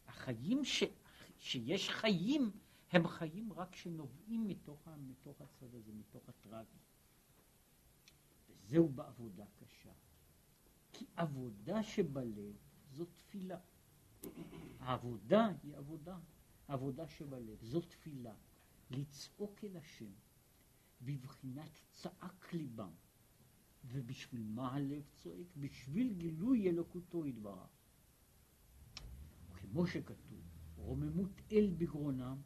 [0.07, 0.83] החיים ש,
[1.37, 2.51] שיש חיים,
[2.91, 6.77] הם חיים רק שנובעים מתוך, מתוך הצד הזה, מתוך הטרגי.
[8.49, 9.91] וזהו בעבודה קשה.
[10.93, 12.55] כי עבודה שבלב
[12.91, 13.59] זו תפילה.
[14.79, 16.17] העבודה היא עבודה.
[16.67, 18.33] עבודה שבלב זו תפילה.
[18.91, 20.11] לצעוק אל השם
[21.01, 22.91] בבחינת צעק ליבם.
[23.85, 25.47] ובשביל מה הלב צועק?
[25.57, 27.69] בשביל גילוי אלוקותו יתברך.
[29.53, 30.41] כמו שכתוב,
[30.75, 32.37] רוממות אל בגרונם,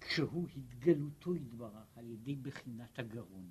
[0.00, 3.50] כשהוא התגלותו יתברך על ידי בחינת הגרון.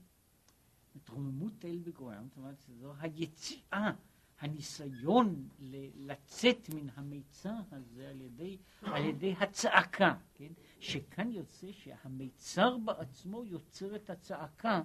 [0.98, 3.92] את רוממות אל בגרונם, זאת אומרת, זו היציאה,
[4.40, 5.50] הניסיון
[5.96, 10.52] לצאת מן המיצר הזה על ידי, על ידי הצעקה, כן?
[10.80, 14.82] שכאן יוצא שהמיצר בעצמו יוצר את הצעקה,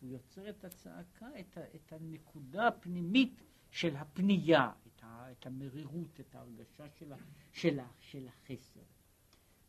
[0.00, 6.34] הוא יוצר את הצעקה, את, את הנקודה הפנימית של הפנייה, את, ה, את המרירות, את
[6.34, 7.16] ההרגשה של, ה,
[7.52, 8.80] של, ה, של החסר.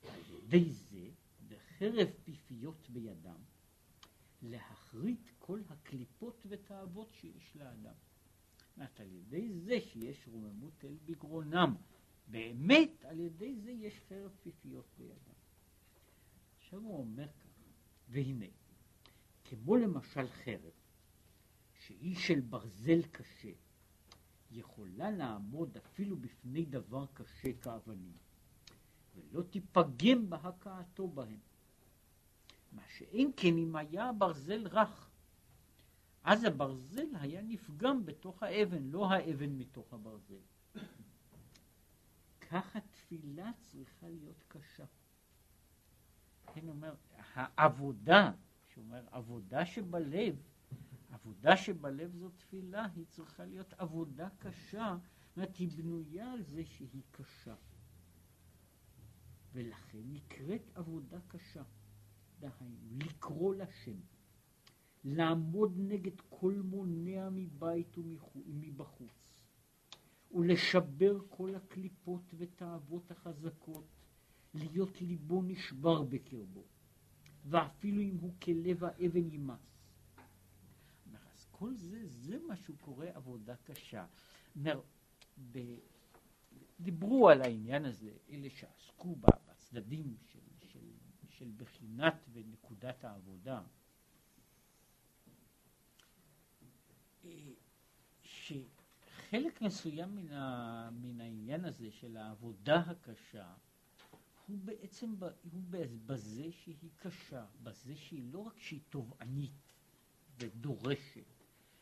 [0.03, 1.09] על ידי זה,
[1.47, 3.41] בחרב פיפיות בידם,
[4.41, 7.93] להחריט כל הקליפות ותאוות שיש לאדם.
[8.77, 11.75] זאת על ידי זה שיש רוממות אל בגרונם,
[12.27, 15.33] באמת על ידי זה יש חרב פיפיות בידם.
[16.57, 17.63] עכשיו הוא אומר ככה,
[18.09, 18.45] והנה,
[19.43, 20.71] כמו למשל חרב,
[21.73, 23.51] שהיא של ברזל קשה,
[24.51, 28.17] יכולה לעמוד אפילו בפני דבר קשה כאבנים,
[29.15, 31.39] ולא תיפגם בהכאתו בהם.
[32.71, 35.09] מה שאין כן אם היה הברזל רך,
[36.23, 40.39] אז הברזל היה נפגם בתוך האבן, לא האבן מתוך הברזל.
[42.41, 44.85] כך התפילה צריכה להיות קשה.
[46.53, 46.95] כן, אומר,
[47.33, 48.31] העבודה,
[48.73, 50.35] שאומר, עבודה שבלב,
[51.11, 54.97] עבודה שבלב זו תפילה, היא צריכה להיות עבודה קשה,
[55.27, 57.55] זאת אומרת, היא בנויה על זה שהיא קשה.
[59.53, 61.63] ולכן נקראת עבודה קשה.
[62.39, 63.97] דהיינו, לקרוא לשם,
[65.03, 69.37] לעמוד נגד כל מונע מבית ומבחוץ,
[70.31, 73.85] ולשבר כל הקליפות ותאוות החזקות,
[74.53, 76.63] להיות ליבו נשבר בקרבו,
[77.45, 79.73] ואפילו אם הוא כלב האבן יימס.
[81.33, 84.05] אז כל זה, זה מה שהוא קורא עבודה קשה.
[85.51, 85.59] ב...
[86.79, 90.91] דיברו על העניין הזה, אלה שעסקו בצדדים של, של,
[91.29, 93.63] של בחינת ונקודת העבודה, אה,
[98.21, 103.53] שחלק מסוים מן, ה, מן העניין הזה של העבודה הקשה
[104.47, 105.15] הוא בעצם
[105.51, 105.61] הוא
[106.05, 109.73] בזה שהיא קשה, בזה שהיא לא רק שהיא תובענית
[110.39, 111.25] ודורשת,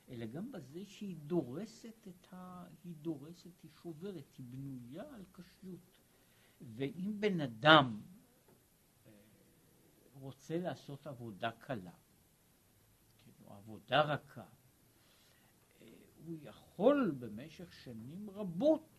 [0.10, 2.66] אלא גם בזה שהיא דורסת את ה...
[2.84, 6.00] היא דורסת, היא שוברת, היא בנויה על קשיות.
[6.76, 8.02] ואם בן אדם
[9.06, 9.12] אה,
[10.14, 11.92] רוצה לעשות עבודה קלה,
[13.26, 14.46] כן, או עבודה רכה,
[16.26, 18.90] הוא יכול במשך שנים רבות,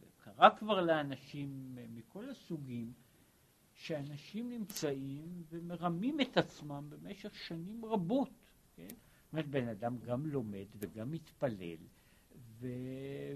[0.00, 2.92] זה קרה כבר לאנשים מכל הסוגים,
[3.74, 8.30] שאנשים נמצאים ומרמים את עצמם במשך שנים רבות.
[8.76, 8.88] כן?
[8.88, 11.76] זאת אומרת, בן אדם גם לומד וגם מתפלל,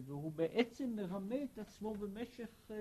[0.05, 2.72] והוא בעצם מרמה את עצמו במשך uh,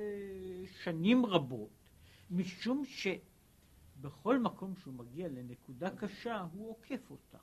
[0.84, 1.89] שנים רבות,
[2.32, 7.38] משום שבכל מקום שהוא מגיע לנקודה קשה, הוא עוקף אותה.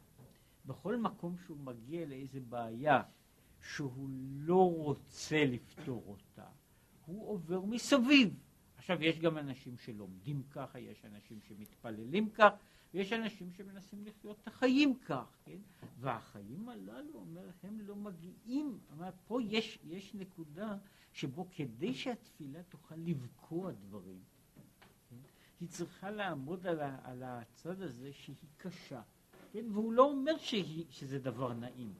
[0.68, 3.02] בכל מקום שהוא מגיע לאיזה בעיה
[3.62, 6.48] שהוא לא רוצה לפתור אותה,
[7.06, 8.34] הוא עובר מסביב.
[8.76, 12.52] עכשיו, יש גם אנשים שלומדים ככה, יש אנשים שמתפללים כך,
[12.94, 15.58] ויש אנשים שמנסים לחיות את החיים כך, כן?
[16.00, 20.76] והחיים הללו, אומר, הם לא מגיעים, אומר, פה יש, יש נקודה
[21.12, 24.20] שבו כדי שהתפילה תוכל לבקוע דברים,
[25.10, 25.16] כן?
[25.60, 29.02] היא צריכה לעמוד על, ה, על הצד הזה שהיא קשה?
[29.54, 31.92] והוא לא אומר שהיא, שזה דבר נעים.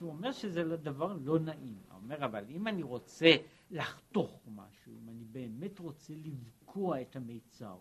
[0.00, 1.78] הוא אומר שזה דבר לא נעים.
[1.88, 3.36] הוא אומר, אבל אם אני רוצה
[3.70, 7.76] לחתוך משהו, אם אני באמת רוצה לבקוע את המיצר,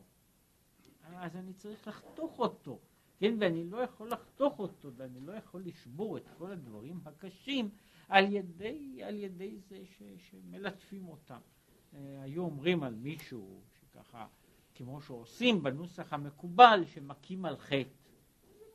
[1.15, 2.79] אז אני צריך לחתוך אותו,
[3.19, 7.69] כן, ואני לא יכול לחתוך אותו, ואני לא יכול לשבור את כל הדברים הקשים
[8.09, 11.39] על ידי, על ידי זה ש, שמלטפים אותם.
[11.93, 14.27] אה, היו אומרים על מישהו שככה,
[14.75, 18.02] כמו שעושים בנוסח המקובל, שמכים על חטא.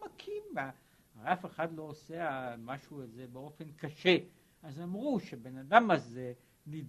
[0.04, 0.42] מכים,
[1.22, 4.16] אף אחד לא עושה משהו הזה באופן קשה.
[4.62, 6.32] אז אמרו שבן אדם הזה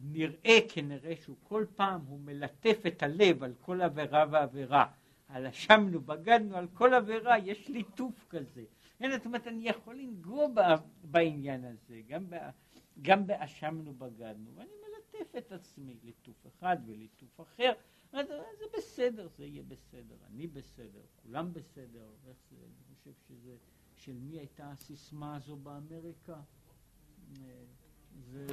[0.04, 4.86] נראה כנראה שהוא כל פעם הוא מלטף את הלב על כל עבירה ועבירה.
[5.28, 8.64] על אשמנו, בגדנו, על כל עבירה, יש ליטוף כזה.
[9.00, 10.48] אין, זאת אומרת, אני יכול לנגוע
[11.04, 12.24] בעניין הזה, גם,
[13.02, 17.72] גם באשמנו, בגדנו, ואני מלטף את עצמי, ליטוף אחד וליטוף אחר.
[18.12, 23.56] אז זה בסדר, זה יהיה בסדר, אני בסדר, כולם בסדר, איך זה, אני חושב שזה,
[23.98, 26.42] של מי הייתה הסיסמה הזו באמריקה?
[28.20, 28.48] זה,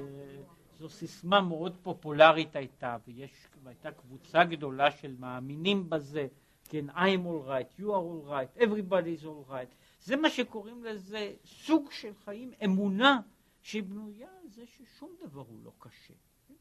[0.79, 6.27] זו סיסמה מאוד פופולרית הייתה, ויש, והייתה קבוצה גדולה של מאמינים בזה.
[6.69, 9.75] כן, I'm all right, you are all right, everybody is all right.
[10.01, 13.21] זה מה שקוראים לזה סוג של חיים, אמונה
[13.63, 16.15] שבנויה על זה ששום דבר הוא לא קשה.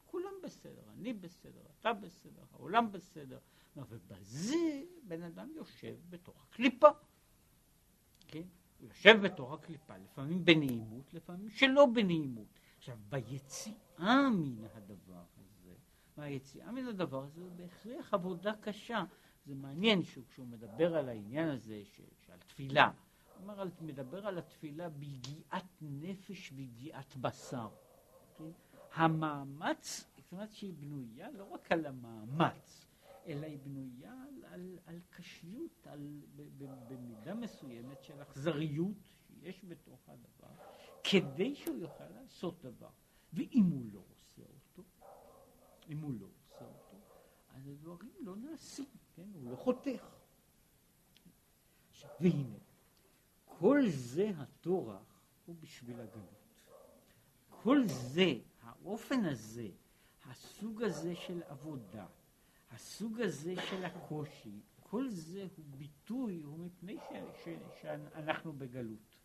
[0.06, 3.38] כולם בסדר, אני בסדר, אתה בסדר, העולם בסדר.
[3.76, 6.88] ובזה בן אדם יושב בתוך הקליפה.
[8.28, 8.42] כן?
[8.80, 12.58] הוא יושב בתוך הקליפה, לפעמים בנעימות, לפעמים שלא בנעימות.
[12.78, 15.74] עכשיו, ביציאה מן הדבר הזה,
[16.16, 19.04] מהיציאה מן הדבר הזה, זה בהכרח עבודה קשה.
[19.46, 22.90] זה מעניין שכשהוא מדבר על העניין הזה, ש, שעל תפילה,
[23.40, 27.68] הוא אומר, מדבר על התפילה ביגיעת נפש ויגיעת בשר.
[28.38, 28.50] כן?
[28.96, 32.86] המאמץ, זאת אומרת שהיא בנויה לא רק על המאמץ,
[33.26, 39.64] אלא היא בנויה על, על, על קשיות, על, ב, ב, במידה מסוימת של אכזריות שיש
[39.64, 40.54] בתוך הדבר,
[41.04, 42.90] כדי שהוא יוכל לעשות דבר.
[43.32, 44.82] ואם הוא לא עושה אותו,
[45.88, 46.96] אם הוא לא עושה אותו,
[47.48, 48.86] אז הדברים לא נעשים.
[49.16, 49.28] כן?
[49.34, 50.06] הוא לא חותך.
[52.20, 52.58] והנה,
[53.44, 56.62] כל זה הטורח הוא בשביל הגלות.
[57.48, 58.32] כל זה,
[58.86, 59.68] האופן הזה,
[60.24, 62.06] הסוג הזה של עבודה,
[62.70, 67.12] הסוג הזה של הקושי, כל זה הוא ביטוי, הוא מפני ש,
[67.44, 67.48] ש,
[67.82, 69.16] שאנחנו בגלות.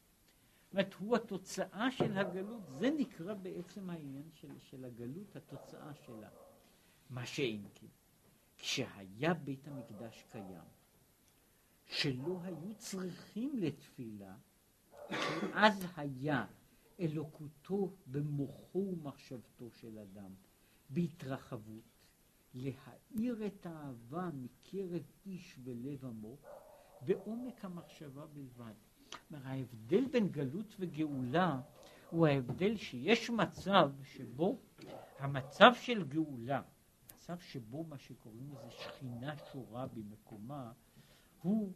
[0.63, 6.29] זאת אומרת, הוא התוצאה של הגלות, זה נקרא בעצם העניין של, של הגלות, התוצאה שלה.
[7.09, 7.87] מה שאין כן.
[8.57, 10.69] כשהיה בית המקדש קיים,
[11.85, 14.35] שלא היו צריכים לתפילה,
[15.53, 16.45] אז היה
[16.99, 20.31] אלוקותו במוחו ומחשבתו של אדם,
[20.89, 21.83] בהתרחבות,
[22.53, 26.45] להאיר את האהבה מקרב איש בלב עמוק,
[27.01, 28.73] בעומק המחשבה בלבד.
[29.27, 31.61] כלומר, ההבדל בין גלות וגאולה
[32.09, 34.59] הוא ההבדל שיש מצב שבו
[35.19, 36.61] המצב של גאולה,
[37.13, 40.71] מצב שבו מה שקוראים לזה שכינה שורה במקומה,
[41.41, 41.73] הוא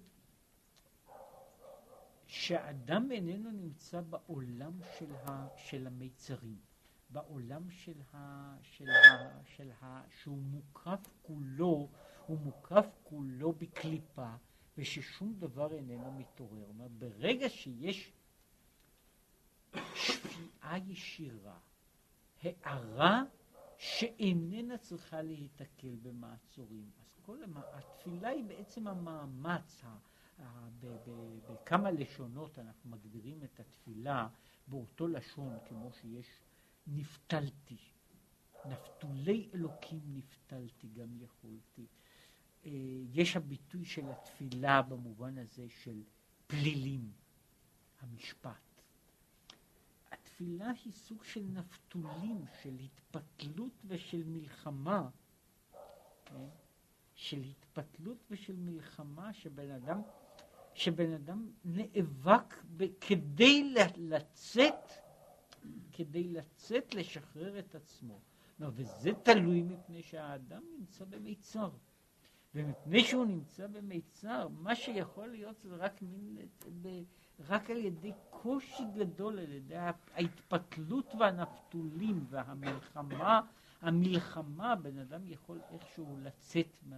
[2.47, 6.57] שאדם איננו נמצא בעולם של, ה, של המיצרים,
[7.09, 11.89] בעולם של ה, של ה, של ה, שהוא מוקף כולו,
[12.27, 14.35] הוא מוקף כולו בקליפה,
[14.77, 16.65] וששום דבר איננו מתעורר.
[16.67, 18.13] אומרת, ברגע שיש
[19.95, 21.57] שפיעה ישירה,
[22.43, 23.23] הערה
[23.77, 27.37] שאיננה צריכה להיתקל במעצורים, אז כל.
[27.73, 29.83] התפילה היא בעצם המאמץ.
[31.49, 34.27] בכמה לשונות אנחנו מגדירים את התפילה
[34.67, 36.27] באותו לשון כמו שיש
[36.87, 37.77] נפתלתי,
[38.65, 41.87] נפתולי אלוקים נפתלתי גם יכולתי.
[42.65, 42.71] אה,
[43.13, 46.03] יש הביטוי של התפילה במובן הזה של
[46.47, 47.11] פלילים,
[47.99, 48.81] המשפט.
[50.11, 55.09] התפילה היא סוג של נפתולים, של התפתלות ושל מלחמה,
[56.25, 56.47] כן?
[57.15, 60.01] של התפתלות ושל מלחמה שבן אדם
[60.75, 64.91] שבן אדם נאבק ב- כדי לצאת,
[65.91, 68.19] כדי לצאת, לשחרר את עצמו.
[68.59, 71.69] וזה תלוי מפני שהאדם נמצא במיצר.
[72.55, 76.37] ומפני שהוא נמצא במיצר, מה שיכול להיות זה רק מין,
[77.39, 79.75] רק על ידי קושי גדול, על ידי
[80.13, 83.41] ההתפתלות והנפתולים והמלחמה,
[83.81, 86.93] המלחמה, בן אדם יכול איכשהו לצאת מה...